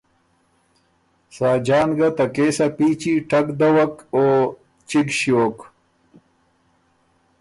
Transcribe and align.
ساجان 1.35 1.89
ګه 1.97 2.09
ته 2.17 2.25
کېس 2.35 2.57
ا 2.65 2.67
پیچی 2.77 3.13
ټک 3.29 3.47
دَوَک 3.59 3.93
او 4.15 4.23
چِګ 4.89 5.07
ݭیوک 5.17 5.57